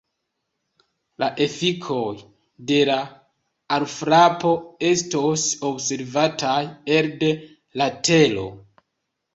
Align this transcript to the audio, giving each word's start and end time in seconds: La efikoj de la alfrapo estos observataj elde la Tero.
La 1.23 1.27
efikoj 1.45 2.07
de 2.71 2.79
la 2.91 2.97
alfrapo 3.79 4.55
estos 4.93 5.45
observataj 5.73 6.61
elde 6.99 7.35
la 7.83 7.93
Tero. 8.11 8.53